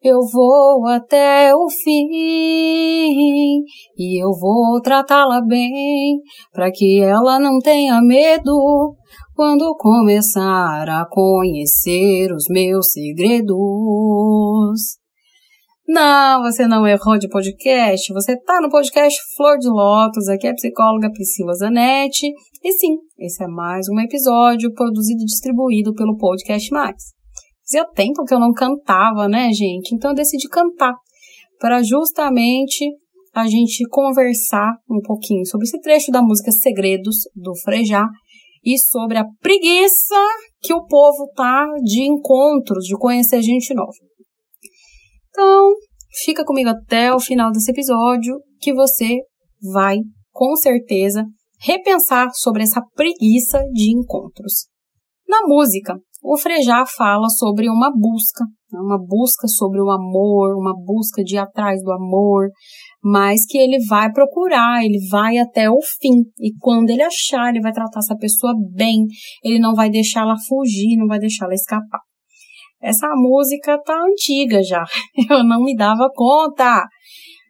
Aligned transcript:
eu 0.02 0.20
vou 0.32 0.88
até 0.88 1.54
o 1.54 1.68
fim 1.70 2.08
e 3.98 4.24
eu 4.24 4.32
vou 4.32 4.82
tratá-la 4.82 5.42
bem, 5.42 6.20
para 6.54 6.72
que 6.72 7.02
ela 7.02 7.40
não 7.40 7.60
tenha 7.60 8.02
medo 8.02 8.96
quando 9.36 9.76
começar 9.78 10.90
a 10.90 11.06
conhecer 11.10 12.32
os 12.32 12.46
meus 12.50 12.92
segredos. 12.92 13.58
Não, 15.88 16.44
você 16.44 16.68
não 16.68 16.88
errou 16.88 17.18
de 17.18 17.28
podcast. 17.28 18.14
Você 18.14 18.34
está 18.34 18.62
no 18.62 18.70
podcast 18.70 19.20
Flor 19.36 19.58
de 19.58 19.68
Lótus. 19.68 20.28
Aqui 20.28 20.46
é 20.46 20.52
a 20.52 20.54
psicóloga 20.54 21.12
Priscila 21.12 21.54
Zanetti. 21.54 22.28
E 22.64 22.72
sim, 22.74 22.98
esse 23.18 23.44
é 23.44 23.48
mais 23.48 23.88
um 23.90 24.00
episódio 24.00 24.72
produzido 24.74 25.24
e 25.24 25.26
distribuído 25.26 25.96
pelo 25.96 26.16
Podcast 26.16 26.72
Mais. 26.72 27.19
Fazia 27.72 27.86
tempo 27.94 28.24
que 28.26 28.34
eu 28.34 28.40
não 28.40 28.52
cantava, 28.52 29.28
né, 29.28 29.52
gente? 29.54 29.94
Então 29.94 30.10
eu 30.10 30.16
decidi 30.16 30.50
cantar 30.50 30.96
para 31.60 31.84
justamente 31.84 32.84
a 33.32 33.48
gente 33.48 33.88
conversar 33.90 34.74
um 34.90 35.00
pouquinho 35.00 35.46
sobre 35.46 35.68
esse 35.68 35.80
trecho 35.80 36.12
da 36.12 36.20
música 36.20 36.52
Segredos 36.52 37.18
do 37.36 37.56
Frejá 37.64 38.08
e 38.66 38.76
sobre 38.80 39.20
a 39.20 39.26
preguiça 39.40 40.16
que 40.60 40.74
o 40.74 40.84
povo 40.88 41.30
tá 41.36 41.68
de 41.84 42.02
encontros, 42.02 42.86
de 42.86 42.98
conhecer 42.98 43.40
gente 43.44 43.72
nova. 43.76 43.92
Então, 45.30 45.72
fica 46.24 46.44
comigo 46.44 46.70
até 46.70 47.14
o 47.14 47.20
final 47.20 47.52
desse 47.52 47.70
episódio 47.70 48.40
que 48.60 48.74
você 48.74 49.20
vai, 49.72 49.98
com 50.32 50.56
certeza, 50.56 51.24
repensar 51.60 52.30
sobre 52.34 52.64
essa 52.64 52.82
preguiça 52.96 53.62
de 53.74 53.92
encontros. 53.96 54.70
Na 55.30 55.42
música, 55.46 55.94
o 56.24 56.36
Frejá 56.36 56.88
fala 56.88 57.30
sobre 57.30 57.70
uma 57.70 57.92
busca, 57.96 58.44
né, 58.72 58.80
uma 58.80 58.98
busca 58.98 59.48
sobre 59.48 59.80
o 59.80 59.92
amor, 59.92 60.58
uma 60.58 60.74
busca 60.74 61.24
de 61.24 61.36
ir 61.36 61.38
atrás 61.38 61.84
do 61.84 61.92
amor, 61.92 62.50
mas 63.04 63.46
que 63.46 63.60
ele 63.60 63.78
vai 63.86 64.12
procurar, 64.12 64.84
ele 64.84 64.98
vai 65.08 65.38
até 65.38 65.70
o 65.70 65.78
fim. 66.02 66.24
E 66.40 66.52
quando 66.60 66.90
ele 66.90 67.04
achar, 67.04 67.52
ele 67.52 67.62
vai 67.62 67.72
tratar 67.72 68.00
essa 68.00 68.18
pessoa 68.18 68.54
bem, 68.74 69.06
ele 69.44 69.60
não 69.60 69.76
vai 69.76 69.92
deixar 69.92 70.22
ela 70.22 70.36
fugir, 70.48 70.98
não 70.98 71.06
vai 71.06 71.20
deixar 71.20 71.46
ela 71.46 71.54
escapar. 71.54 72.02
Essa 72.82 73.08
música 73.14 73.78
tá 73.86 74.02
antiga 74.02 74.64
já, 74.64 74.84
eu 75.30 75.44
não 75.44 75.64
me 75.64 75.76
dava 75.76 76.10
conta. 76.16 76.88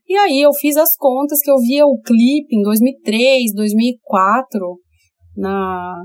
E 0.06 0.18
aí 0.18 0.42
eu 0.42 0.52
fiz 0.52 0.76
as 0.76 0.98
contas 0.98 1.40
que 1.42 1.50
eu 1.50 1.58
via 1.60 1.86
o 1.86 1.98
clipe 2.02 2.58
em 2.58 2.62
2003, 2.62 3.54
2004 3.56 4.60
na 5.38 5.96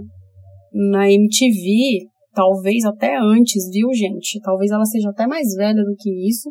na 0.74 1.10
MTV, 1.10 2.08
talvez 2.34 2.84
até 2.84 3.16
antes, 3.16 3.70
viu, 3.70 3.88
gente? 3.94 4.40
Talvez 4.42 4.72
ela 4.72 4.84
seja 4.84 5.10
até 5.10 5.26
mais 5.26 5.54
velha 5.54 5.82
do 5.84 5.94
que 5.96 6.28
isso. 6.28 6.50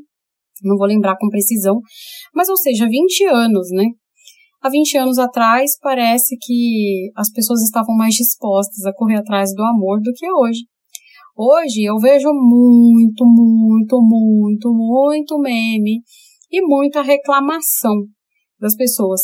Não 0.64 0.78
vou 0.78 0.88
lembrar 0.88 1.18
com 1.20 1.28
precisão, 1.28 1.82
mas 2.34 2.48
ou 2.48 2.56
seja, 2.56 2.88
20 2.88 3.26
anos, 3.26 3.70
né? 3.72 3.86
Há 4.62 4.70
20 4.70 4.98
anos 4.98 5.20
atrás, 5.20 5.78
parece 5.82 6.38
que 6.42 7.12
as 7.18 7.30
pessoas 7.30 7.62
estavam 7.64 7.94
mais 7.98 8.16
dispostas 8.16 8.86
a 8.86 8.94
correr 8.94 9.18
atrás 9.18 9.54
do 9.54 9.62
amor 9.62 10.00
do 10.00 10.14
que 10.16 10.26
hoje. 10.32 10.62
Hoje 11.36 11.84
eu 11.84 11.98
vejo 11.98 12.30
muito, 12.32 13.26
muito, 13.26 14.00
muito, 14.02 14.72
muito 14.72 15.38
meme 15.40 16.02
e 16.50 16.62
muita 16.62 17.02
reclamação 17.02 18.06
das 18.58 18.76
pessoas. 18.76 19.22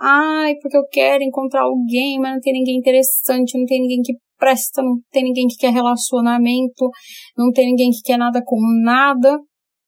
Ai, 0.00 0.54
porque 0.62 0.76
eu 0.76 0.86
quero 0.90 1.22
encontrar 1.22 1.64
alguém, 1.64 2.18
mas 2.20 2.34
não 2.34 2.40
tem 2.40 2.52
ninguém 2.52 2.78
interessante, 2.78 3.58
não 3.58 3.66
tem 3.66 3.82
ninguém 3.82 4.00
que 4.02 4.14
presta, 4.38 4.82
não 4.82 4.98
tem 5.10 5.24
ninguém 5.24 5.46
que 5.46 5.56
quer 5.56 5.72
relacionamento, 5.72 6.88
não 7.36 7.50
tem 7.52 7.66
ninguém 7.66 7.90
que 7.90 8.02
quer 8.02 8.16
nada 8.16 8.42
com 8.44 8.58
nada. 8.82 9.38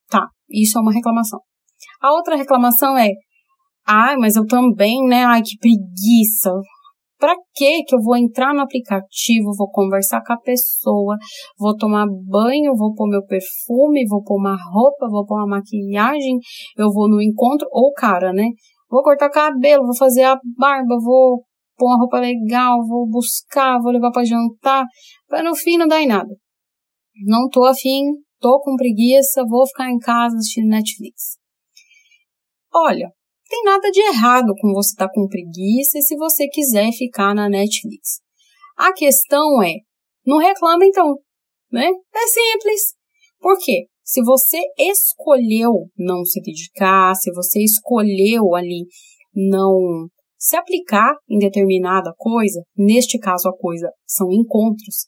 Tá, 0.09 0.27
isso 0.49 0.79
é 0.79 0.81
uma 0.81 0.93
reclamação. 0.93 1.41
A 2.03 2.13
outra 2.13 2.37
reclamação 2.37 2.97
é, 2.99 3.11
ai, 3.87 4.17
mas 4.17 4.37
eu 4.37 4.47
também, 4.47 5.07
né? 5.07 5.25
Ai, 5.25 5.43
que 5.43 5.57
preguiça. 5.59 6.51
Pra 7.19 7.35
que 7.55 7.83
que 7.85 7.95
eu 7.95 8.01
vou 8.03 8.17
entrar 8.17 8.55
no 8.55 8.63
aplicativo, 8.63 9.55
vou 9.55 9.71
conversar 9.71 10.23
com 10.25 10.33
a 10.33 10.39
pessoa, 10.39 11.19
vou 11.59 11.77
tomar 11.77 12.07
banho, 12.07 12.75
vou 12.75 12.95
pôr 12.95 13.09
meu 13.09 13.23
perfume, 13.27 14.07
vou 14.09 14.23
pôr 14.23 14.39
uma 14.39 14.57
roupa, 14.57 15.07
vou 15.11 15.27
pôr 15.27 15.37
uma 15.37 15.59
maquiagem, 15.59 16.39
eu 16.79 16.91
vou 16.91 17.11
no 17.11 17.21
encontro, 17.21 17.69
ou 17.71 17.93
cara, 17.93 18.33
né? 18.33 18.47
Vou 18.91 19.03
cortar 19.03 19.29
cabelo, 19.29 19.85
vou 19.85 19.97
fazer 19.97 20.23
a 20.23 20.39
barba, 20.59 20.97
vou 20.99 21.45
pôr 21.81 21.87
uma 21.87 21.99
roupa 21.99 22.21
legal, 22.21 22.87
vou 22.87 23.09
buscar, 23.09 23.81
vou 23.81 23.91
levar 23.91 24.11
para 24.11 24.25
jantar, 24.25 24.85
para 25.27 25.43
no 25.43 25.57
fim 25.57 25.79
não 25.79 25.89
dar 25.89 26.03
em 26.03 26.07
nada. 26.07 26.29
Não 27.27 27.49
tô 27.49 27.65
afim, 27.65 28.05
tô 28.39 28.61
com 28.61 28.77
preguiça, 28.77 29.43
vou 29.49 29.67
ficar 29.67 29.91
em 29.91 29.99
casa 29.99 30.37
assistindo 30.37 30.69
Netflix. 30.69 31.39
Olha, 32.73 33.11
tem 33.49 33.65
nada 33.65 33.91
de 33.91 34.01
errado 34.01 34.53
com 34.61 34.73
você 34.75 34.91
estar 34.91 35.07
tá 35.07 35.13
com 35.13 35.27
preguiça 35.27 35.99
e 35.99 36.03
se 36.03 36.15
você 36.17 36.47
quiser 36.49 36.93
ficar 36.93 37.35
na 37.35 37.49
Netflix. 37.49 38.21
A 38.77 38.93
questão 38.93 39.63
é, 39.63 39.77
não 40.27 40.37
reclama 40.37 40.85
então, 40.85 41.17
né? 41.73 41.89
É 41.89 42.27
simples. 42.27 42.95
Por 43.41 43.57
quê? 43.59 43.87
Se 44.05 44.23
você 44.23 44.61
escolheu 44.79 45.89
não 45.97 46.25
se 46.25 46.41
dedicar, 46.43 47.15
se 47.15 47.33
você 47.33 47.63
escolheu 47.63 48.55
ali 48.55 48.87
não 49.35 50.09
se 50.41 50.57
aplicar 50.57 51.15
em 51.29 51.39
determinada 51.39 52.15
coisa, 52.17 52.63
neste 52.77 53.19
caso 53.19 53.49
a 53.49 53.57
coisa 53.57 53.91
são 54.07 54.33
encontros, 54.33 55.07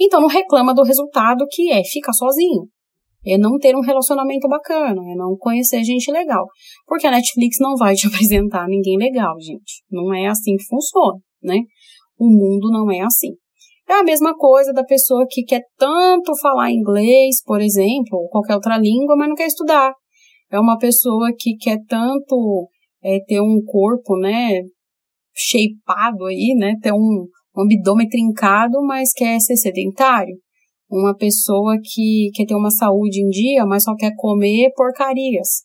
então 0.00 0.20
não 0.20 0.28
reclama 0.28 0.74
do 0.74 0.82
resultado 0.82 1.46
que 1.50 1.70
é 1.70 1.84
ficar 1.84 2.14
sozinho 2.14 2.68
é 3.26 3.36
não 3.36 3.58
ter 3.58 3.76
um 3.76 3.80
relacionamento 3.80 4.48
bacana, 4.48 5.00
é 5.10 5.14
não 5.14 5.36
conhecer 5.36 5.84
gente 5.84 6.10
legal. 6.10 6.46
Porque 6.86 7.06
a 7.06 7.10
Netflix 7.10 7.58
não 7.60 7.76
vai 7.76 7.94
te 7.94 8.06
apresentar 8.08 8.66
ninguém 8.66 8.96
legal, 8.96 9.34
gente. 9.40 9.82
Não 9.90 10.14
é 10.14 10.26
assim 10.26 10.56
que 10.56 10.64
funciona, 10.64 11.18
né? 11.42 11.58
O 12.18 12.26
mundo 12.26 12.70
não 12.70 12.90
é 12.90 13.00
assim. 13.00 13.34
É 13.88 13.94
a 13.94 14.04
mesma 14.04 14.34
coisa 14.36 14.72
da 14.72 14.84
pessoa 14.84 15.26
que 15.28 15.42
quer 15.42 15.62
tanto 15.76 16.32
falar 16.40 16.70
inglês, 16.70 17.42
por 17.44 17.60
exemplo, 17.60 18.18
ou 18.18 18.28
qualquer 18.28 18.54
outra 18.54 18.78
língua, 18.78 19.16
mas 19.16 19.28
não 19.28 19.34
quer 19.34 19.46
estudar. 19.46 19.92
É 20.50 20.58
uma 20.60 20.78
pessoa 20.78 21.32
que 21.36 21.56
quer 21.56 21.78
tanto 21.88 22.68
é, 23.02 23.18
ter 23.26 23.40
um 23.40 23.62
corpo, 23.64 24.18
né, 24.18 24.62
shapeado 25.34 26.24
aí, 26.26 26.54
né, 26.58 26.74
ter 26.82 26.92
um, 26.92 27.26
um 27.56 27.62
abdômen 27.62 28.08
trincado, 28.08 28.82
mas 28.82 29.12
quer 29.12 29.40
ser 29.40 29.56
sedentário 29.56 30.36
uma 30.90 31.14
pessoa 31.14 31.76
que 31.82 32.30
quer 32.34 32.46
ter 32.46 32.54
uma 32.54 32.70
saúde 32.70 33.20
em 33.20 33.28
dia, 33.28 33.64
mas 33.64 33.84
só 33.84 33.94
quer 33.94 34.10
comer 34.16 34.72
porcarias. 34.74 35.64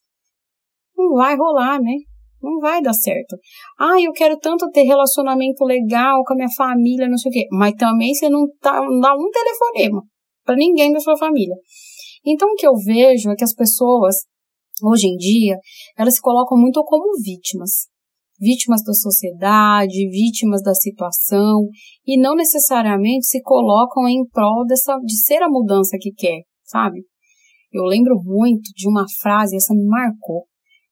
Não 0.96 1.16
vai 1.16 1.36
rolar, 1.36 1.82
né? 1.82 1.94
Não 2.42 2.60
vai 2.60 2.82
dar 2.82 2.94
certo. 2.94 3.36
Ah, 3.80 4.00
eu 4.00 4.12
quero 4.12 4.38
tanto 4.38 4.70
ter 4.70 4.84
relacionamento 4.84 5.66
legal 5.66 6.24
com 6.24 6.34
a 6.34 6.36
minha 6.36 6.50
família, 6.56 7.10
não 7.10 7.18
sei 7.18 7.32
o 7.32 7.34
quê. 7.34 7.48
Mas 7.52 7.74
também 7.74 8.14
você 8.14 8.30
não, 8.30 8.46
tá, 8.62 8.80
não 8.82 9.00
dá 9.00 9.16
um 9.16 9.30
telefonema 9.32 10.04
para 10.46 10.56
ninguém 10.56 10.94
da 10.94 11.00
sua 11.00 11.18
família. 11.18 11.56
Então, 12.24 12.48
o 12.50 12.56
que 12.56 12.68
eu 12.68 12.76
vejo 12.76 13.32
é 13.32 13.36
que 13.36 13.44
as 13.44 13.54
pessoas, 13.54 14.16
hoje 14.84 15.08
em 15.08 15.16
dia, 15.16 15.58
elas 15.98 16.16
se 16.16 16.22
colocam 16.22 16.58
muito 16.58 16.84
como 16.84 17.18
vítimas 17.24 17.88
vítimas 18.40 18.84
da 18.84 18.94
sociedade, 18.94 20.10
vítimas 20.10 20.62
da 20.62 20.74
situação 20.74 21.68
e 22.06 22.20
não 22.20 22.36
necessariamente 22.36 23.26
se 23.26 23.42
colocam 23.42 24.08
em 24.08 24.26
prol 24.28 24.66
dessa, 24.66 24.98
de 25.00 25.18
ser 25.24 25.42
a 25.42 25.50
mudança 25.50 25.98
que 26.00 26.12
quer, 26.12 26.42
sabe? 26.64 27.02
Eu 27.72 27.84
lembro 27.84 28.16
muito 28.24 28.72
de 28.76 28.88
uma 28.88 29.06
frase, 29.22 29.56
essa 29.56 29.74
me 29.74 29.86
marcou. 29.86 30.46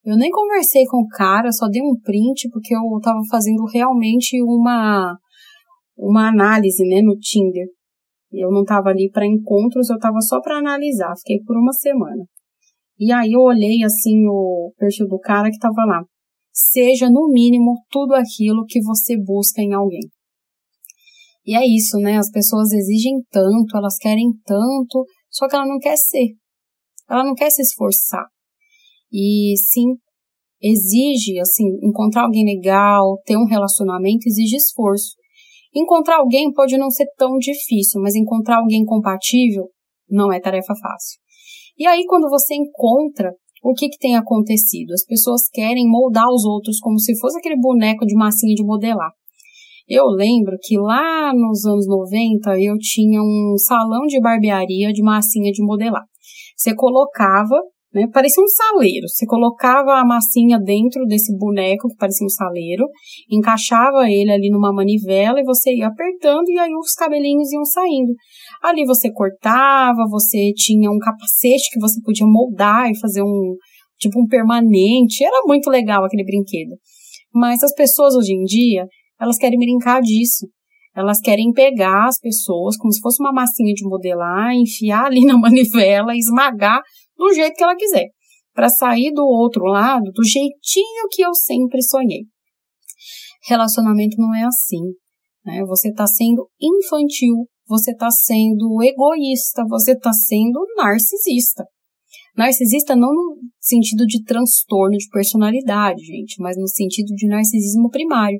Eu 0.03 0.17
nem 0.17 0.29
conversei 0.29 0.83
com 0.85 0.97
o 0.97 1.07
cara, 1.07 1.51
só 1.51 1.67
dei 1.67 1.81
um 1.81 1.97
print 2.01 2.49
porque 2.51 2.75
eu 2.75 2.97
estava 2.97 3.19
fazendo 3.29 3.63
realmente 3.65 4.41
uma 4.41 5.17
uma 5.95 6.27
análise, 6.27 6.83
né, 6.87 7.01
no 7.01 7.15
Tinder. 7.17 7.67
Eu 8.31 8.51
não 8.51 8.63
estava 8.63 8.89
ali 8.89 9.09
para 9.11 9.27
encontros, 9.27 9.89
eu 9.89 9.95
estava 9.95 10.19
só 10.21 10.41
para 10.41 10.57
analisar. 10.57 11.13
Fiquei 11.17 11.37
por 11.45 11.55
uma 11.55 11.71
semana. 11.71 12.25
E 12.99 13.11
aí 13.11 13.31
eu 13.33 13.41
olhei 13.41 13.83
assim 13.83 14.27
o 14.27 14.73
perfil 14.77 15.07
do 15.07 15.19
cara 15.19 15.49
que 15.49 15.55
estava 15.55 15.85
lá 15.85 16.03
seja 16.51 17.09
no 17.09 17.29
mínimo 17.29 17.73
tudo 17.89 18.13
aquilo 18.13 18.65
que 18.67 18.81
você 18.81 19.17
busca 19.17 19.61
em 19.61 19.73
alguém. 19.73 20.07
E 21.45 21.55
é 21.55 21.65
isso, 21.65 21.97
né? 21.97 22.17
As 22.17 22.29
pessoas 22.29 22.71
exigem 22.71 23.21
tanto, 23.29 23.75
elas 23.75 23.97
querem 23.97 24.31
tanto, 24.45 25.05
só 25.29 25.47
que 25.47 25.55
ela 25.55 25.65
não 25.65 25.79
quer 25.79 25.97
ser. 25.97 26.35
Ela 27.09 27.23
não 27.23 27.33
quer 27.33 27.49
se 27.49 27.61
esforçar. 27.61 28.25
E 29.11 29.53
sim, 29.57 29.95
exige, 30.61 31.39
assim, 31.39 31.65
encontrar 31.83 32.23
alguém 32.23 32.45
legal, 32.45 33.19
ter 33.25 33.35
um 33.35 33.45
relacionamento 33.45 34.27
exige 34.27 34.55
esforço. 34.55 35.15
Encontrar 35.75 36.19
alguém 36.19 36.53
pode 36.53 36.77
não 36.77 36.89
ser 36.89 37.07
tão 37.17 37.37
difícil, 37.37 37.99
mas 37.99 38.15
encontrar 38.15 38.59
alguém 38.59 38.85
compatível 38.85 39.69
não 40.07 40.31
é 40.31 40.39
tarefa 40.39 40.73
fácil. 40.79 41.19
E 41.77 41.87
aí, 41.87 42.05
quando 42.07 42.29
você 42.29 42.55
encontra, 42.55 43.31
o 43.63 43.73
que, 43.73 43.89
que 43.89 43.97
tem 43.97 44.15
acontecido? 44.15 44.91
As 44.91 45.05
pessoas 45.05 45.49
querem 45.51 45.89
moldar 45.89 46.27
os 46.29 46.45
outros 46.45 46.79
como 46.79 46.99
se 46.99 47.17
fosse 47.19 47.37
aquele 47.37 47.59
boneco 47.59 48.05
de 48.05 48.15
massinha 48.15 48.53
de 48.53 48.63
modelar. 48.63 49.11
Eu 49.87 50.05
lembro 50.05 50.57
que 50.61 50.77
lá 50.77 51.33
nos 51.33 51.65
anos 51.65 51.87
90 51.87 52.59
eu 52.59 52.77
tinha 52.77 53.21
um 53.21 53.55
salão 53.57 54.05
de 54.05 54.19
barbearia 54.19 54.91
de 54.93 55.01
massinha 55.01 55.51
de 55.51 55.63
modelar. 55.63 56.03
Você 56.55 56.75
colocava 56.75 57.55
né? 57.93 58.07
Parecia 58.11 58.41
um 58.41 58.47
saleiro. 58.47 59.07
Você 59.07 59.25
colocava 59.25 59.93
a 59.93 60.05
massinha 60.05 60.59
dentro 60.59 61.05
desse 61.05 61.35
boneco 61.37 61.87
que 61.87 61.95
parecia 61.95 62.25
um 62.25 62.29
saleiro, 62.29 62.85
encaixava 63.29 64.09
ele 64.09 64.31
ali 64.31 64.49
numa 64.49 64.73
manivela 64.73 65.39
e 65.39 65.43
você 65.43 65.75
ia 65.75 65.87
apertando 65.87 66.49
e 66.49 66.57
aí 66.57 66.73
os 66.73 66.93
cabelinhos 66.93 67.51
iam 67.51 67.63
saindo. 67.63 68.13
Ali 68.61 68.85
você 68.85 69.11
cortava, 69.11 70.07
você 70.09 70.51
tinha 70.55 70.89
um 70.89 70.97
capacete 70.97 71.69
que 71.71 71.79
você 71.79 72.01
podia 72.01 72.25
moldar 72.25 72.89
e 72.89 72.99
fazer 72.99 73.21
um 73.21 73.55
tipo 73.99 74.19
um 74.19 74.27
permanente. 74.27 75.23
Era 75.23 75.41
muito 75.45 75.69
legal 75.69 76.03
aquele 76.03 76.23
brinquedo. 76.23 76.75
Mas 77.33 77.63
as 77.63 77.73
pessoas 77.73 78.15
hoje 78.15 78.33
em 78.33 78.43
dia, 78.43 78.85
elas 79.19 79.37
querem 79.37 79.59
brincar 79.59 80.01
disso. 80.01 80.47
Elas 80.95 81.19
querem 81.19 81.51
pegar 81.51 82.07
as 82.07 82.19
pessoas 82.19 82.77
como 82.77 82.93
se 82.93 82.99
fosse 82.99 83.21
uma 83.21 83.33
massinha 83.33 83.73
de 83.73 83.83
modelar, 83.83 84.53
enfiar 84.53 85.05
ali 85.05 85.21
na 85.25 85.37
manivela, 85.37 86.15
esmagar 86.15 86.81
do 87.17 87.33
jeito 87.33 87.55
que 87.55 87.63
ela 87.63 87.75
quiser, 87.75 88.07
para 88.53 88.69
sair 88.69 89.11
do 89.11 89.23
outro 89.23 89.65
lado 89.65 90.11
do 90.13 90.23
jeitinho 90.23 91.07
que 91.11 91.21
eu 91.21 91.33
sempre 91.33 91.81
sonhei. 91.81 92.25
Relacionamento 93.47 94.15
não 94.17 94.33
é 94.33 94.43
assim. 94.43 94.81
Né? 95.45 95.63
Você 95.65 95.89
está 95.89 96.07
sendo 96.07 96.49
infantil, 96.61 97.47
você 97.67 97.91
está 97.91 98.09
sendo 98.09 98.81
egoísta, 98.81 99.63
você 99.67 99.93
está 99.93 100.13
sendo 100.13 100.65
narcisista. 100.77 101.65
Narcisista 102.35 102.95
não 102.95 103.13
no 103.13 103.37
sentido 103.59 104.05
de 104.05 104.23
transtorno 104.23 104.97
de 104.97 105.07
personalidade, 105.09 106.03
gente, 106.03 106.41
mas 106.41 106.57
no 106.57 106.67
sentido 106.67 107.13
de 107.15 107.27
narcisismo 107.27 107.89
primário. 107.89 108.39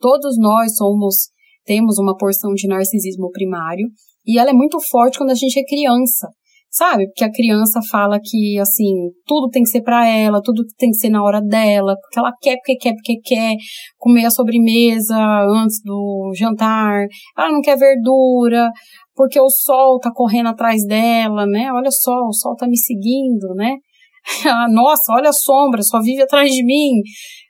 Todos 0.00 0.36
nós 0.38 0.76
somos 0.76 1.30
temos 1.64 1.98
uma 1.98 2.16
porção 2.16 2.54
de 2.54 2.66
narcisismo 2.66 3.30
primário 3.30 3.86
e 4.26 4.38
ela 4.38 4.50
é 4.50 4.54
muito 4.54 4.80
forte 4.80 5.18
quando 5.18 5.30
a 5.30 5.34
gente 5.34 5.58
é 5.58 5.64
criança 5.64 6.28
sabe? 6.70 7.06
Porque 7.06 7.24
a 7.24 7.32
criança 7.32 7.80
fala 7.90 8.18
que, 8.22 8.58
assim, 8.58 9.10
tudo 9.26 9.48
tem 9.48 9.62
que 9.62 9.70
ser 9.70 9.82
para 9.82 10.06
ela, 10.06 10.42
tudo 10.42 10.62
tem 10.76 10.90
que 10.90 10.96
ser 10.96 11.08
na 11.08 11.22
hora 11.22 11.40
dela, 11.40 11.96
porque 12.00 12.18
ela 12.18 12.32
quer, 12.40 12.56
porque 12.56 12.76
quer, 12.76 12.94
porque 12.94 13.20
quer 13.24 13.54
comer 13.96 14.26
a 14.26 14.30
sobremesa 14.30 15.16
antes 15.48 15.80
do 15.84 16.32
jantar, 16.36 17.06
ela 17.36 17.52
não 17.52 17.60
quer 17.60 17.76
verdura, 17.76 18.70
porque 19.14 19.40
o 19.40 19.48
sol 19.48 19.98
tá 19.98 20.10
correndo 20.12 20.48
atrás 20.48 20.84
dela, 20.86 21.46
né? 21.46 21.72
Olha 21.72 21.90
só, 21.90 22.12
o 22.12 22.32
sol 22.32 22.54
tá 22.56 22.66
me 22.66 22.76
seguindo, 22.76 23.54
né? 23.54 23.76
Nossa, 24.70 25.12
olha 25.12 25.30
a 25.30 25.32
sombra, 25.32 25.82
só 25.82 26.00
vive 26.00 26.22
atrás 26.22 26.50
de 26.52 26.64
mim. 26.64 27.00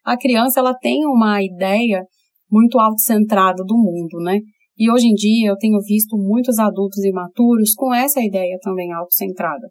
A 0.04 0.16
criança, 0.16 0.60
ela 0.60 0.74
tem 0.74 1.04
uma 1.04 1.42
ideia 1.42 2.02
muito 2.50 2.78
autocentrada 2.78 3.62
do 3.64 3.76
mundo, 3.76 4.22
né? 4.22 4.38
E 4.78 4.90
hoje 4.90 5.08
em 5.08 5.14
dia 5.14 5.50
eu 5.50 5.56
tenho 5.56 5.78
visto 5.80 6.16
muitos 6.16 6.58
adultos 6.58 7.04
imaturos 7.04 7.74
com 7.74 7.92
essa 7.92 8.22
ideia 8.22 8.56
também 8.62 8.92
autocentrada. 8.92 9.68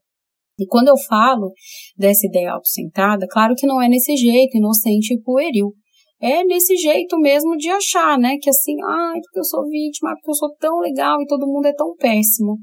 E 0.59 0.65
quando 0.65 0.89
eu 0.89 0.97
falo 0.97 1.51
dessa 1.95 2.27
ideia 2.27 2.51
autocentrada, 2.51 3.27
claro 3.29 3.53
que 3.55 3.67
não 3.67 3.81
é 3.81 3.87
nesse 3.87 4.15
jeito 4.17 4.57
inocente 4.57 5.13
e 5.13 5.21
pueril. 5.21 5.73
É 6.19 6.43
nesse 6.43 6.75
jeito 6.75 7.15
mesmo 7.19 7.55
de 7.55 7.69
achar, 7.69 8.17
né? 8.17 8.37
Que 8.41 8.49
assim, 8.49 8.75
ai, 8.83 9.19
porque 9.21 9.39
eu 9.39 9.43
sou 9.43 9.63
vítima, 9.69 10.13
porque 10.15 10.31
eu 10.31 10.35
sou 10.35 10.55
tão 10.59 10.79
legal 10.79 11.21
e 11.21 11.27
todo 11.27 11.45
mundo 11.45 11.67
é 11.67 11.73
tão 11.73 11.95
péssimo. 11.95 12.57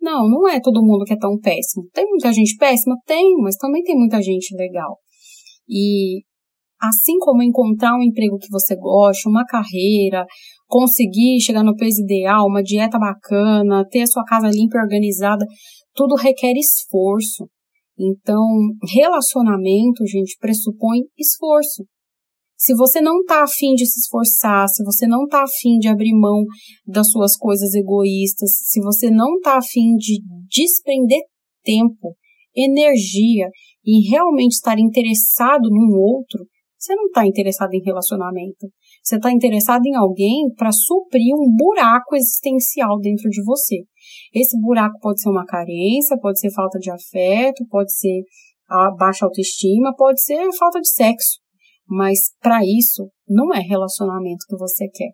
Não, 0.00 0.28
não 0.28 0.48
é 0.48 0.60
todo 0.60 0.84
mundo 0.84 1.04
que 1.04 1.14
é 1.14 1.18
tão 1.18 1.38
péssimo. 1.38 1.86
Tem 1.92 2.04
muita 2.04 2.32
gente 2.32 2.56
péssima? 2.56 2.96
Tem, 3.06 3.36
mas 3.36 3.56
também 3.56 3.82
tem 3.84 3.96
muita 3.96 4.20
gente 4.20 4.54
legal. 4.56 4.98
E 5.68 6.22
assim 6.80 7.18
como 7.18 7.42
encontrar 7.42 7.94
um 7.96 8.02
emprego 8.02 8.38
que 8.38 8.50
você 8.50 8.76
gosta, 8.76 9.28
uma 9.28 9.44
carreira, 9.44 10.24
conseguir 10.66 11.40
chegar 11.40 11.62
no 11.62 11.76
peso 11.76 12.02
ideal, 12.02 12.46
uma 12.46 12.62
dieta 12.62 12.98
bacana, 12.98 13.86
ter 13.88 14.02
a 14.02 14.06
sua 14.06 14.24
casa 14.24 14.48
limpa 14.48 14.78
e 14.78 14.82
organizada, 14.82 15.44
tudo 15.94 16.14
requer 16.14 16.54
esforço. 16.56 17.48
Então, 17.98 18.44
relacionamento, 18.94 20.06
gente, 20.06 20.36
pressupõe 20.38 21.00
esforço. 21.18 21.84
Se 22.58 22.74
você 22.74 23.00
não 23.00 23.20
está 23.20 23.42
afim 23.42 23.74
de 23.74 23.86
se 23.86 24.00
esforçar, 24.00 24.66
se 24.68 24.82
você 24.82 25.06
não 25.06 25.24
está 25.24 25.42
afim 25.42 25.78
de 25.78 25.88
abrir 25.88 26.14
mão 26.14 26.44
das 26.86 27.10
suas 27.10 27.36
coisas 27.36 27.74
egoístas, 27.74 28.50
se 28.64 28.80
você 28.80 29.10
não 29.10 29.36
está 29.36 29.58
afim 29.58 29.94
de 29.96 30.20
desprender 30.48 31.20
tempo, 31.62 32.16
energia 32.56 33.48
e 33.84 34.08
realmente 34.08 34.52
estar 34.52 34.78
interessado 34.78 35.68
num 35.70 35.98
outro, 35.98 36.46
você 36.78 36.94
não 36.94 37.06
está 37.06 37.26
interessado 37.26 37.72
em 37.72 37.82
relacionamento. 37.82 38.68
Você 39.02 39.16
está 39.16 39.32
interessado 39.32 39.84
em 39.86 39.96
alguém 39.96 40.52
para 40.56 40.70
suprir 40.70 41.34
um 41.34 41.54
buraco 41.54 42.14
existencial 42.14 42.98
dentro 43.00 43.28
de 43.30 43.42
você. 43.42 43.84
Esse 44.34 44.60
buraco 44.60 44.98
pode 45.00 45.20
ser 45.20 45.30
uma 45.30 45.46
carência, 45.46 46.18
pode 46.20 46.38
ser 46.38 46.52
falta 46.52 46.78
de 46.78 46.90
afeto, 46.90 47.64
pode 47.68 47.92
ser 47.92 48.22
a 48.68 48.90
baixa 48.90 49.24
autoestima, 49.24 49.94
pode 49.96 50.20
ser 50.20 50.52
falta 50.58 50.80
de 50.80 50.88
sexo. 50.88 51.38
Mas 51.88 52.32
para 52.40 52.60
isso, 52.64 53.08
não 53.28 53.54
é 53.54 53.60
relacionamento 53.60 54.44
que 54.48 54.56
você 54.56 54.88
quer. 54.88 55.12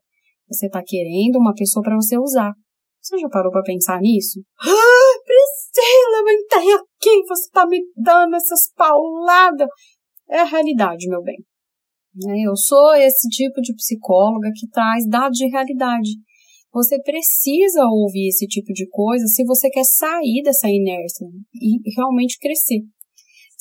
Você 0.48 0.66
está 0.66 0.82
querendo 0.84 1.36
uma 1.36 1.54
pessoa 1.54 1.82
para 1.82 1.96
você 1.96 2.18
usar. 2.18 2.52
Você 3.00 3.18
já 3.18 3.28
parou 3.28 3.50
para 3.50 3.62
pensar 3.62 4.00
nisso? 4.00 4.40
Ah, 4.60 5.18
Priscila, 5.24 6.24
vem 6.24 6.74
aqui, 6.74 7.26
você 7.26 7.46
está 7.46 7.66
me 7.66 7.80
dando 7.96 8.36
essas 8.36 8.70
pauladas. 8.76 9.68
É 10.30 10.40
a 10.40 10.44
realidade, 10.44 11.08
meu 11.08 11.22
bem. 11.22 11.36
Né? 12.14 12.42
Eu 12.46 12.56
sou 12.56 12.94
esse 12.94 13.28
tipo 13.28 13.60
de 13.60 13.74
psicóloga 13.74 14.50
que 14.54 14.68
traz 14.68 15.06
dados 15.08 15.38
de 15.38 15.48
realidade. 15.48 16.10
Você 16.72 17.00
precisa 17.02 17.84
ouvir 17.84 18.28
esse 18.28 18.46
tipo 18.46 18.72
de 18.72 18.88
coisa 18.88 19.26
se 19.26 19.44
você 19.44 19.68
quer 19.68 19.84
sair 19.84 20.42
dessa 20.42 20.68
inércia 20.68 21.26
e 21.54 21.94
realmente 21.94 22.38
crescer. 22.38 22.80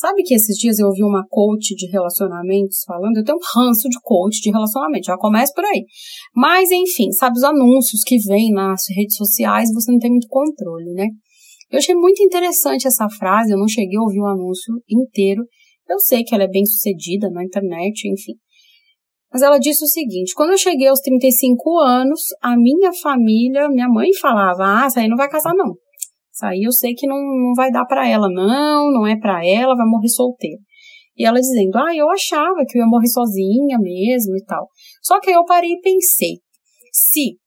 Sabe 0.01 0.23
que 0.23 0.33
esses 0.33 0.57
dias 0.57 0.79
eu 0.79 0.87
ouvi 0.87 1.03
uma 1.03 1.23
coach 1.29 1.75
de 1.75 1.85
relacionamentos 1.91 2.83
falando, 2.87 3.17
eu 3.17 3.23
tenho 3.23 3.37
um 3.37 3.59
ranço 3.59 3.87
de 3.87 3.99
coach 4.01 4.41
de 4.41 4.49
relacionamento, 4.49 5.05
já 5.05 5.15
começa 5.15 5.53
por 5.53 5.63
aí. 5.63 5.85
Mas, 6.35 6.71
enfim, 6.71 7.11
sabe 7.11 7.37
os 7.37 7.43
anúncios 7.43 8.01
que 8.03 8.17
vêm 8.17 8.51
nas 8.51 8.81
redes 8.89 9.15
sociais, 9.15 9.69
você 9.71 9.91
não 9.91 9.99
tem 9.99 10.09
muito 10.09 10.27
controle, 10.27 10.91
né? 10.93 11.05
Eu 11.69 11.77
achei 11.77 11.93
muito 11.93 12.23
interessante 12.23 12.87
essa 12.87 13.07
frase, 13.09 13.51
eu 13.53 13.59
não 13.59 13.67
cheguei 13.67 13.97
a 13.97 14.01
ouvir 14.01 14.19
o 14.21 14.25
anúncio 14.25 14.73
inteiro, 14.89 15.43
eu 15.91 15.99
sei 15.99 16.23
que 16.23 16.33
ela 16.33 16.43
é 16.43 16.47
bem 16.47 16.65
sucedida 16.65 17.29
na 17.29 17.43
internet, 17.43 18.07
enfim. 18.07 18.33
Mas 19.31 19.41
ela 19.41 19.57
disse 19.57 19.83
o 19.83 19.87
seguinte: 19.87 20.33
quando 20.35 20.51
eu 20.51 20.57
cheguei 20.57 20.87
aos 20.87 20.99
35 20.99 21.79
anos, 21.79 22.21
a 22.41 22.55
minha 22.57 22.91
família, 23.01 23.69
minha 23.69 23.87
mãe 23.87 24.13
falava: 24.13 24.63
ah, 24.63 24.85
essa 24.85 24.99
aí 24.99 25.07
não 25.07 25.17
vai 25.17 25.29
casar, 25.29 25.53
não. 25.55 25.73
Isso 26.33 26.45
aí 26.45 26.63
eu 26.63 26.71
sei 26.71 26.93
que 26.93 27.07
não, 27.07 27.17
não 27.17 27.53
vai 27.55 27.71
dar 27.71 27.85
para 27.85 28.07
ela, 28.07 28.29
não, 28.29 28.91
não 28.91 29.07
é 29.07 29.17
para 29.17 29.45
ela, 29.45 29.75
vai 29.75 29.85
morrer 29.85 30.09
solteira. 30.09 30.61
E 31.17 31.25
ela 31.25 31.39
dizendo: 31.39 31.77
ah, 31.77 31.95
eu 31.95 32.09
achava 32.09 32.65
que 32.67 32.77
eu 32.77 32.81
ia 32.81 32.87
morrer 32.87 33.07
sozinha 33.07 33.77
mesmo 33.79 34.35
e 34.35 34.43
tal. 34.45 34.67
Só 35.01 35.19
que 35.19 35.29
aí 35.29 35.35
eu 35.35 35.45
parei 35.45 35.71
e 35.71 35.81
pensei: 35.81 36.39
se 36.91 37.37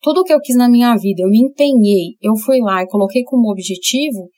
tudo 0.00 0.24
que 0.24 0.32
eu 0.32 0.40
quis 0.40 0.56
na 0.56 0.68
minha 0.68 0.96
vida, 0.96 1.22
eu 1.22 1.28
me 1.28 1.40
empenhei, 1.40 2.16
eu 2.22 2.34
fui 2.36 2.60
lá 2.60 2.82
e 2.82 2.86
coloquei 2.86 3.22
como 3.24 3.50
objetivo, 3.50 4.30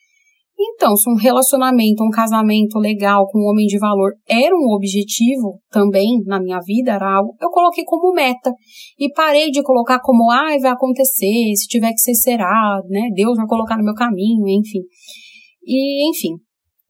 então, 0.75 0.97
se 0.97 1.11
um 1.11 1.15
relacionamento, 1.15 2.05
um 2.05 2.11
casamento 2.11 2.79
legal 2.79 3.27
com 3.27 3.39
um 3.39 3.51
homem 3.51 3.67
de 3.67 3.79
valor 3.79 4.13
era 4.29 4.55
um 4.55 4.75
objetivo 4.75 5.61
também 5.71 6.23
na 6.27 6.41
minha 6.41 6.61
vida, 6.61 6.93
era 6.93 7.17
algo, 7.17 7.35
eu 7.41 7.51
coloquei 7.51 7.85
como 7.85 8.13
meta. 8.13 8.53
E 8.99 9.11
parei 9.13 9.51
de 9.51 9.63
colocar 9.63 10.01
como, 10.01 10.31
ai, 10.31 10.57
ah, 10.57 10.61
vai 10.63 10.71
acontecer, 10.73 11.55
se 11.57 11.67
tiver 11.69 11.93
que 11.93 12.01
ser, 12.01 12.15
será, 12.15 12.83
né? 12.89 13.09
Deus 13.15 13.37
vai 13.37 13.47
colocar 13.47 13.77
no 13.77 13.85
meu 13.85 13.95
caminho, 13.95 14.47
enfim. 14.49 14.81
E, 15.65 16.09
enfim, 16.11 16.37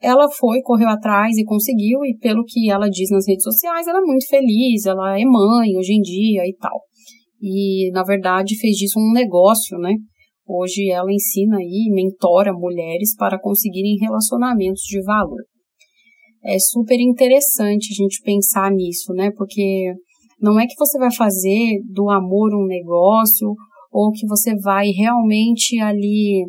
ela 0.01 0.29
foi, 0.31 0.61
correu 0.63 0.89
atrás 0.89 1.37
e 1.37 1.45
conseguiu, 1.45 2.05
e 2.05 2.17
pelo 2.19 2.45
que 2.45 2.71
ela 2.71 2.89
diz 2.89 3.11
nas 3.11 3.27
redes 3.27 3.45
sociais, 3.45 3.87
ela 3.87 3.99
é 3.99 4.03
muito 4.03 4.27
feliz, 4.27 4.87
ela 4.87 5.19
é 5.19 5.25
mãe 5.25 5.77
hoje 5.77 5.93
em 5.93 6.01
dia 6.01 6.43
e 6.47 6.57
tal. 6.59 6.81
E, 7.41 7.91
na 7.93 8.03
verdade, 8.03 8.59
fez 8.59 8.77
disso 8.77 8.99
um 8.99 9.13
negócio, 9.13 9.79
né? 9.79 9.95
Hoje 10.47 10.91
ela 10.91 11.13
ensina 11.13 11.57
e 11.61 11.91
mentora 11.93 12.53
mulheres 12.53 13.15
para 13.17 13.41
conseguirem 13.41 13.97
relacionamentos 14.01 14.83
de 14.83 15.03
valor. 15.03 15.43
É 16.45 16.59
super 16.59 16.99
interessante 16.99 17.93
a 17.93 18.03
gente 18.03 18.21
pensar 18.23 18.71
nisso, 18.73 19.13
né? 19.13 19.31
Porque 19.37 19.95
não 20.41 20.59
é 20.59 20.67
que 20.67 20.75
você 20.77 20.99
vai 20.99 21.13
fazer 21.15 21.81
do 21.85 22.11
amor 22.11 22.53
um 22.55 22.67
negócio 22.67 23.55
ou 23.93 24.11
que 24.11 24.27
você 24.27 24.57
vai 24.57 24.89
realmente 24.89 25.79
ali, 25.79 26.45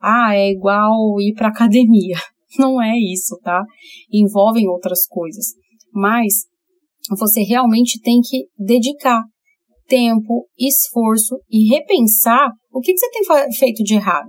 ah, 0.00 0.34
é 0.34 0.50
igual 0.50 1.18
ir 1.20 1.32
para 1.34 1.48
academia. 1.50 2.18
Não 2.58 2.82
é 2.82 2.92
isso, 2.98 3.38
tá? 3.42 3.64
Envolvem 4.12 4.68
outras 4.68 5.06
coisas. 5.06 5.54
mas 5.92 6.50
você 7.18 7.42
realmente 7.42 8.00
tem 8.00 8.20
que 8.20 8.46
dedicar 8.58 9.24
tempo, 9.90 10.46
esforço 10.56 11.36
e 11.50 11.68
repensar 11.68 12.48
o 12.72 12.80
que, 12.80 12.96
você 12.96 13.10
tem 13.10 13.52
feito 13.58 13.82
de 13.82 13.94
errado. 13.94 14.28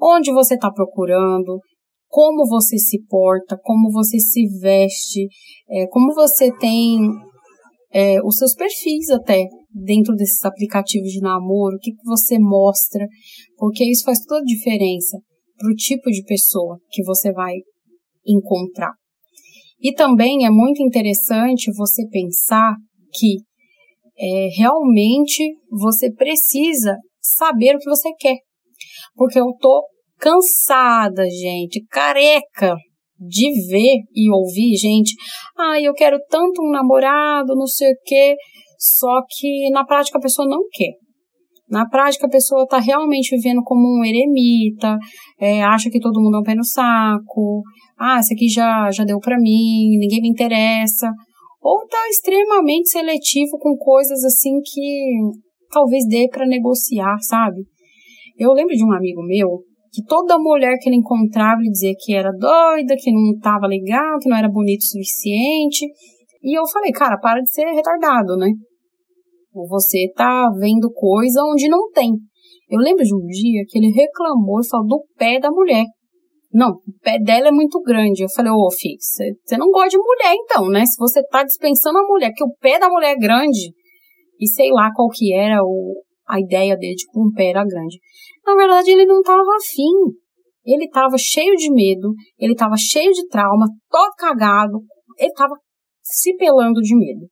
Onde 0.00 0.32
você 0.32 0.54
está 0.54 0.70
procurando, 0.70 1.60
como 2.08 2.48
você 2.48 2.78
se 2.78 3.04
porta, 3.06 3.58
como 3.62 3.92
você 3.92 4.18
se 4.18 4.46
veste, 4.58 5.28
é, 5.68 5.86
como 5.88 6.14
você 6.14 6.50
tem 6.56 6.98
é, 7.92 8.18
os 8.24 8.36
seus 8.36 8.54
perfis 8.54 9.10
até 9.10 9.44
dentro 9.70 10.14
desses 10.14 10.42
aplicativos 10.44 11.10
de 11.10 11.20
namoro, 11.20 11.76
o 11.76 11.78
que, 11.78 11.92
que 11.92 12.04
você 12.04 12.38
mostra, 12.38 13.06
porque 13.58 13.84
isso 13.84 14.04
faz 14.04 14.20
toda 14.24 14.40
a 14.40 14.44
diferença 14.44 15.18
para 15.58 15.70
o 15.70 15.74
tipo 15.74 16.10
de 16.10 16.22
pessoa 16.24 16.78
que 16.90 17.02
você 17.04 17.32
vai 17.32 17.54
encontrar. 18.26 18.92
E 19.80 19.92
também 19.92 20.46
é 20.46 20.50
muito 20.50 20.82
interessante 20.82 21.70
você 21.72 22.06
pensar 22.08 22.74
que 23.12 23.45
é, 24.18 24.48
realmente 24.56 25.56
você 25.70 26.12
precisa 26.12 26.96
saber 27.20 27.76
o 27.76 27.78
que 27.78 27.88
você 27.88 28.12
quer. 28.18 28.36
Porque 29.14 29.38
eu 29.38 29.52
tô 29.60 29.84
cansada, 30.18 31.24
gente, 31.28 31.84
careca 31.90 32.76
de 33.18 33.50
ver 33.68 34.02
e 34.14 34.30
ouvir 34.30 34.76
gente, 34.76 35.14
ah, 35.58 35.80
eu 35.80 35.94
quero 35.94 36.18
tanto 36.28 36.62
um 36.62 36.70
namorado, 36.70 37.54
não 37.54 37.66
sei 37.66 37.90
o 37.90 37.96
quê, 38.04 38.36
só 38.78 39.22
que 39.28 39.70
na 39.70 39.84
prática 39.84 40.18
a 40.18 40.20
pessoa 40.20 40.46
não 40.46 40.60
quer. 40.70 40.92
Na 41.68 41.88
prática, 41.88 42.26
a 42.26 42.30
pessoa 42.30 42.62
está 42.62 42.78
realmente 42.78 43.34
vivendo 43.34 43.60
como 43.64 43.98
um 43.98 44.04
eremita, 44.04 44.96
é, 45.40 45.64
acha 45.64 45.90
que 45.90 45.98
todo 45.98 46.20
mundo 46.20 46.36
é 46.36 46.40
um 46.40 46.44
pé 46.44 46.54
no 46.54 46.64
saco, 46.64 47.62
ah, 47.98 48.20
esse 48.20 48.34
aqui 48.34 48.48
já, 48.48 48.88
já 48.92 49.02
deu 49.02 49.18
para 49.18 49.36
mim, 49.36 49.98
ninguém 49.98 50.20
me 50.20 50.28
interessa, 50.28 51.10
ou 51.66 51.82
está 51.82 51.98
extremamente 52.08 52.90
seletivo 52.90 53.58
com 53.58 53.76
coisas 53.76 54.22
assim 54.22 54.60
que 54.64 55.16
talvez 55.68 56.06
dê 56.06 56.28
para 56.28 56.46
negociar, 56.46 57.18
sabe? 57.22 57.62
Eu 58.38 58.52
lembro 58.52 58.72
de 58.72 58.84
um 58.84 58.92
amigo 58.92 59.20
meu 59.26 59.64
que 59.92 60.04
toda 60.04 60.38
mulher 60.38 60.76
que 60.80 60.88
ele 60.88 60.98
encontrava 60.98 61.60
ele 61.60 61.72
dizia 61.72 61.92
que 61.98 62.14
era 62.14 62.30
doida, 62.30 62.94
que 62.96 63.10
não 63.10 63.32
estava 63.34 63.66
legal, 63.66 64.16
que 64.20 64.28
não 64.28 64.36
era 64.36 64.48
bonito 64.48 64.82
o 64.82 64.86
suficiente. 64.86 65.86
E 66.40 66.56
eu 66.56 66.64
falei, 66.68 66.92
cara, 66.92 67.18
para 67.18 67.40
de 67.40 67.50
ser 67.50 67.64
retardado, 67.64 68.36
né? 68.36 68.48
Você 69.68 70.12
tá 70.14 70.48
vendo 70.60 70.92
coisa 70.92 71.42
onde 71.50 71.68
não 71.68 71.90
tem. 71.90 72.12
Eu 72.70 72.78
lembro 72.78 73.02
de 73.02 73.12
um 73.12 73.26
dia 73.26 73.64
que 73.66 73.78
ele 73.78 73.90
reclamou 73.90 74.60
e 74.60 74.68
falou 74.68 74.86
do 74.86 75.04
pé 75.18 75.40
da 75.40 75.50
mulher. 75.50 75.84
Não, 76.52 76.70
o 76.70 76.92
pé 77.02 77.18
dela 77.18 77.48
é 77.48 77.52
muito 77.52 77.80
grande. 77.82 78.22
Eu 78.22 78.28
falei, 78.28 78.52
ô, 78.52 78.70
filho, 78.70 78.96
você 79.00 79.56
não 79.56 79.70
gosta 79.70 79.90
de 79.90 79.98
mulher 79.98 80.34
então, 80.34 80.68
né? 80.68 80.84
Se 80.86 80.96
você 80.98 81.22
tá 81.24 81.42
dispensando 81.44 81.98
a 81.98 82.06
mulher, 82.06 82.32
que 82.34 82.44
o 82.44 82.52
pé 82.60 82.78
da 82.78 82.88
mulher 82.88 83.12
é 83.12 83.18
grande, 83.18 83.72
e 84.40 84.46
sei 84.48 84.70
lá 84.70 84.90
qual 84.94 85.08
que 85.08 85.34
era 85.34 85.62
o, 85.62 86.02
a 86.28 86.40
ideia 86.40 86.76
dele 86.76 86.94
de 86.94 87.06
que 87.06 87.18
um 87.18 87.30
pé 87.32 87.50
era 87.50 87.64
grande. 87.64 87.98
Na 88.46 88.54
verdade, 88.54 88.90
ele 88.90 89.06
não 89.06 89.22
tava 89.22 89.42
afim. 89.56 90.16
Ele 90.64 90.88
tava 90.88 91.16
cheio 91.16 91.54
de 91.54 91.72
medo, 91.72 92.12
ele 92.36 92.54
tava 92.54 92.74
cheio 92.76 93.12
de 93.12 93.28
trauma, 93.28 93.66
todo 93.88 94.10
cagado, 94.18 94.82
ele 95.16 95.32
tava 95.32 95.54
se 96.02 96.34
pelando 96.36 96.80
de 96.80 96.96
medo. 96.96 97.28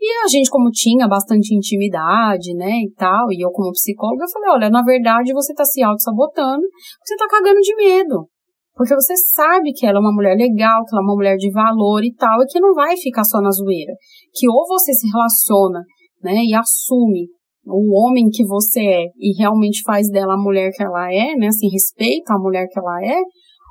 E 0.00 0.24
a 0.24 0.28
gente, 0.28 0.50
como 0.50 0.68
tinha 0.68 1.06
bastante 1.06 1.54
intimidade, 1.54 2.52
né, 2.54 2.80
e 2.80 2.92
tal, 2.96 3.30
e 3.30 3.40
eu 3.40 3.52
como 3.52 3.70
psicóloga, 3.70 4.24
eu 4.24 4.28
falei, 4.28 4.50
olha, 4.50 4.68
na 4.68 4.82
verdade 4.82 5.32
você 5.32 5.54
tá 5.54 5.64
se 5.64 5.80
auto-sabotando, 5.80 6.66
você 7.04 7.14
tá 7.14 7.28
cagando 7.28 7.60
de 7.60 7.76
medo. 7.76 8.28
Porque 8.74 8.94
você 8.94 9.16
sabe 9.16 9.72
que 9.72 9.86
ela 9.86 9.98
é 9.98 10.00
uma 10.00 10.12
mulher 10.12 10.36
legal, 10.36 10.84
que 10.84 10.94
ela 10.94 11.02
é 11.02 11.04
uma 11.04 11.14
mulher 11.14 11.36
de 11.36 11.50
valor 11.50 12.02
e 12.04 12.14
tal, 12.14 12.42
e 12.42 12.46
que 12.46 12.60
não 12.60 12.74
vai 12.74 12.96
ficar 12.96 13.24
só 13.24 13.40
na 13.40 13.50
zoeira. 13.50 13.92
Que 14.34 14.48
ou 14.48 14.66
você 14.66 14.92
se 14.92 15.06
relaciona, 15.10 15.82
né, 16.22 16.42
e 16.44 16.54
assume 16.54 17.28
o 17.66 17.96
homem 17.96 18.28
que 18.30 18.44
você 18.44 18.80
é 18.80 19.04
e 19.16 19.38
realmente 19.38 19.82
faz 19.84 20.08
dela 20.08 20.34
a 20.34 20.38
mulher 20.38 20.70
que 20.72 20.82
ela 20.82 21.12
é, 21.12 21.36
né, 21.36 21.46
assim, 21.48 21.68
respeita 21.68 22.34
a 22.34 22.38
mulher 22.38 22.66
que 22.68 22.78
ela 22.78 23.04
é, 23.04 23.20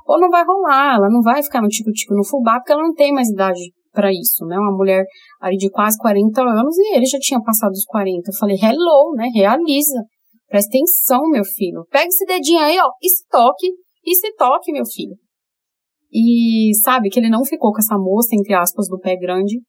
ou 0.06 0.20
não 0.20 0.30
vai 0.30 0.44
rolar, 0.44 0.96
ela 0.96 1.08
não 1.08 1.20
vai 1.20 1.42
ficar 1.42 1.60
no 1.60 1.68
tico-tico 1.68 2.14
no 2.14 2.24
fubá, 2.24 2.58
porque 2.58 2.72
ela 2.72 2.82
não 2.82 2.94
tem 2.94 3.12
mais 3.12 3.28
idade 3.28 3.60
para 3.92 4.10
isso, 4.10 4.44
né? 4.46 4.58
Uma 4.58 4.74
mulher 4.74 5.04
ali 5.40 5.56
de 5.56 5.70
quase 5.70 5.98
40 5.98 6.40
anos 6.40 6.76
e 6.78 6.96
ele 6.96 7.06
já 7.06 7.18
tinha 7.18 7.40
passado 7.40 7.72
os 7.72 7.84
40. 7.84 8.30
Eu 8.30 8.34
falei, 8.38 8.56
hello, 8.60 9.14
né? 9.14 9.28
Realiza. 9.34 10.02
Presta 10.48 10.70
atenção, 10.76 11.28
meu 11.30 11.44
filho. 11.44 11.84
Pega 11.90 12.06
esse 12.06 12.24
dedinho 12.26 12.58
aí, 12.58 12.78
ó, 12.78 12.88
e 13.02 13.08
se 13.08 13.24
toque, 13.30 13.68
e 14.04 14.14
se 14.14 14.34
toque, 14.36 14.72
meu 14.72 14.84
filho. 14.84 15.16
E 16.12 16.72
sabe 16.82 17.08
que 17.08 17.18
ele 17.18 17.30
não 17.30 17.44
ficou 17.44 17.72
com 17.72 17.78
essa 17.78 17.96
moça, 17.96 18.34
entre 18.34 18.54
aspas, 18.54 18.86
do 18.88 18.98
pé 18.98 19.16
grande. 19.16 19.60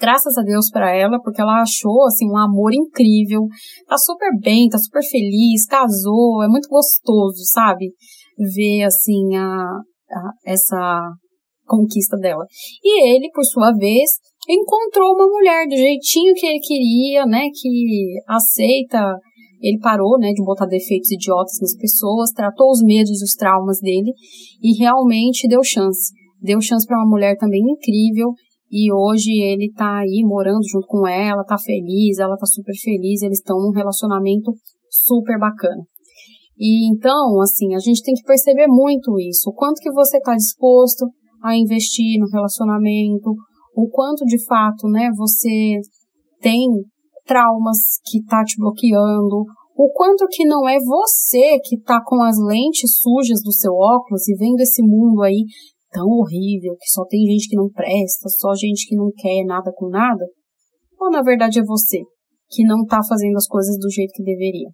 Graças 0.00 0.36
a 0.36 0.42
Deus 0.42 0.70
para 0.70 0.94
ela, 0.94 1.20
porque 1.22 1.40
ela 1.40 1.62
achou, 1.62 2.04
assim, 2.06 2.30
um 2.30 2.36
amor 2.36 2.72
incrível. 2.72 3.42
Tá 3.86 3.96
super 3.96 4.30
bem, 4.40 4.68
tá 4.68 4.78
super 4.78 5.02
feliz, 5.02 5.66
casou, 5.66 6.42
é 6.42 6.48
muito 6.48 6.68
gostoso, 6.68 7.44
sabe? 7.52 7.92
Ver, 8.54 8.84
assim, 8.84 9.36
a, 9.36 9.44
a 9.44 10.32
essa 10.44 11.12
conquista 11.66 12.16
dela. 12.16 12.44
E 12.82 13.08
ele, 13.08 13.30
por 13.32 13.44
sua 13.44 13.72
vez, 13.72 14.10
encontrou 14.48 15.14
uma 15.14 15.26
mulher 15.26 15.66
do 15.66 15.76
jeitinho 15.76 16.34
que 16.34 16.46
ele 16.46 16.60
queria, 16.60 17.26
né, 17.26 17.48
que 17.52 18.14
aceita, 18.28 19.18
ele 19.60 19.78
parou, 19.78 20.18
né, 20.18 20.32
de 20.32 20.44
botar 20.44 20.66
defeitos 20.66 21.10
idiotas 21.10 21.58
nas 21.60 21.76
pessoas, 21.76 22.30
tratou 22.30 22.70
os 22.70 22.82
medos 22.82 23.22
os 23.22 23.34
traumas 23.34 23.80
dele 23.80 24.12
e 24.62 24.78
realmente 24.78 25.48
deu 25.48 25.62
chance. 25.64 26.12
Deu 26.40 26.60
chance 26.60 26.86
para 26.86 26.98
uma 26.98 27.08
mulher 27.08 27.36
também 27.36 27.62
incrível 27.62 28.32
e 28.70 28.92
hoje 28.92 29.30
ele 29.40 29.72
tá 29.72 29.98
aí 29.98 30.22
morando 30.24 30.62
junto 30.68 30.86
com 30.86 31.06
ela, 31.06 31.44
tá 31.44 31.56
feliz, 31.58 32.18
ela 32.18 32.36
tá 32.36 32.46
super 32.46 32.74
feliz, 32.74 33.22
eles 33.22 33.38
estão 33.38 33.58
num 33.58 33.72
relacionamento 33.72 34.52
super 34.90 35.38
bacana. 35.38 35.82
E 36.58 36.90
então, 36.90 37.40
assim, 37.40 37.74
a 37.74 37.78
gente 37.78 38.02
tem 38.02 38.14
que 38.14 38.22
perceber 38.22 38.66
muito 38.66 39.18
isso, 39.20 39.50
o 39.50 39.54
quanto 39.54 39.80
que 39.80 39.92
você 39.92 40.18
está 40.18 40.34
disposto 40.34 41.06
a 41.42 41.56
investir 41.56 42.18
no 42.18 42.28
relacionamento, 42.28 43.30
o 43.74 43.88
quanto 43.88 44.24
de 44.24 44.42
fato, 44.46 44.88
né, 44.88 45.10
você 45.14 45.78
tem 46.40 46.66
traumas 47.26 47.78
que 48.04 48.24
tá 48.24 48.42
te 48.44 48.56
bloqueando, 48.58 49.44
o 49.76 49.90
quanto 49.92 50.26
que 50.30 50.44
não 50.44 50.66
é 50.66 50.78
você 50.78 51.58
que 51.60 51.78
tá 51.80 52.00
com 52.04 52.22
as 52.22 52.38
lentes 52.38 52.98
sujas 52.98 53.42
do 53.42 53.52
seu 53.52 53.72
óculos 53.72 54.26
e 54.28 54.34
vendo 54.36 54.60
esse 54.60 54.82
mundo 54.82 55.22
aí 55.22 55.44
tão 55.90 56.06
horrível, 56.08 56.76
que 56.80 56.88
só 56.90 57.04
tem 57.04 57.20
gente 57.26 57.48
que 57.48 57.56
não 57.56 57.68
presta, 57.68 58.28
só 58.28 58.54
gente 58.54 58.88
que 58.88 58.96
não 58.96 59.10
quer 59.14 59.44
nada 59.44 59.70
com 59.74 59.88
nada, 59.88 60.24
ou 60.98 61.10
na 61.10 61.22
verdade 61.22 61.58
é 61.58 61.64
você 61.64 62.02
que 62.48 62.64
não 62.64 62.84
tá 62.86 63.00
fazendo 63.06 63.36
as 63.36 63.46
coisas 63.46 63.76
do 63.78 63.90
jeito 63.90 64.12
que 64.14 64.22
deveria. 64.22 64.70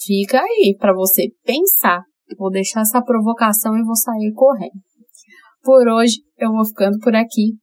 Fica 0.00 0.40
aí 0.40 0.76
para 0.78 0.94
você 0.94 1.28
pensar. 1.44 2.02
Vou 2.38 2.50
deixar 2.50 2.80
essa 2.80 3.02
provocação 3.02 3.76
e 3.76 3.84
vou 3.84 3.96
sair 3.96 4.32
correndo. 4.34 4.80
Por 5.62 5.88
hoje 5.88 6.20
eu 6.38 6.50
vou 6.50 6.64
ficando 6.64 6.98
por 6.98 7.14
aqui. 7.14 7.56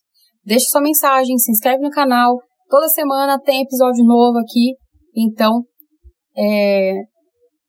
Deixe 0.45 0.67
sua 0.67 0.81
mensagem, 0.81 1.35
se 1.39 1.51
inscreve 1.51 1.81
no 1.81 1.89
canal. 1.89 2.37
Toda 2.69 2.87
semana 2.87 3.39
tem 3.39 3.63
episódio 3.63 4.05
novo 4.05 4.37
aqui. 4.37 4.75
Então, 5.17 5.63
é, 6.37 6.93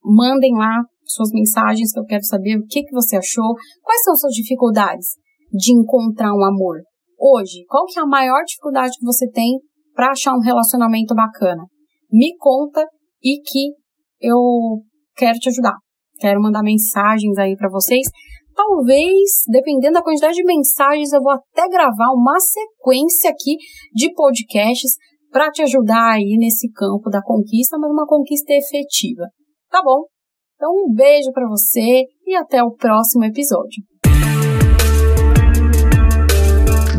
mandem 0.05 0.53
lá 0.53 0.83
suas 1.07 1.31
mensagens 1.33 1.95
que 1.95 1.99
eu 1.99 2.05
quero 2.05 2.25
saber 2.25 2.59
o 2.59 2.67
que, 2.67 2.83
que 2.83 2.93
você 2.93 3.17
achou. 3.17 3.55
Quais 3.83 4.03
são 4.03 4.15
suas 4.15 4.35
dificuldades 4.35 5.17
de 5.51 5.73
encontrar 5.73 6.35
um 6.35 6.45
amor? 6.45 6.83
Hoje, 7.19 7.65
qual 7.71 7.87
que 7.87 7.99
é 7.99 8.03
a 8.03 8.07
maior 8.07 8.45
dificuldade 8.45 8.99
que 8.99 9.07
você 9.07 9.27
tem 9.31 9.59
para 9.95 10.11
achar 10.11 10.35
um 10.35 10.43
relacionamento 10.43 11.15
bacana? 11.15 11.65
Me 12.13 12.37
conta 12.37 12.87
e 13.23 13.41
que 13.41 13.73
eu 14.21 14.83
quero 15.17 15.39
te 15.39 15.49
ajudar. 15.49 15.86
Quero 16.19 16.41
mandar 16.41 16.63
mensagens 16.63 17.37
aí 17.39 17.57
para 17.57 17.71
vocês. 17.71 18.09
Talvez, 18.55 19.43
dependendo 19.49 19.95
da 19.95 20.03
quantidade 20.03 20.35
de 20.35 20.45
mensagens, 20.45 21.13
eu 21.13 21.23
vou 21.23 21.33
até 21.33 21.69
gravar 21.69 22.13
uma 22.15 22.39
sequência 22.41 23.31
aqui 23.31 23.57
de 23.95 24.13
podcasts 24.15 24.93
para 25.31 25.51
te 25.51 25.63
ajudar 25.63 26.15
aí 26.15 26.37
nesse 26.39 26.71
campo 26.73 27.11
da 27.11 27.21
conquista, 27.23 27.77
mas 27.79 27.91
uma 27.91 28.07
conquista 28.07 28.55
efetiva. 28.55 29.25
Tá 29.71 29.83
bom? 29.83 30.07
Então, 30.55 30.73
um 30.73 30.95
beijo 30.95 31.31
para 31.33 31.47
você 31.47 32.05
e 32.27 32.35
até 32.35 32.63
o 32.63 32.73
próximo 32.73 33.25
episódio. 33.25 33.85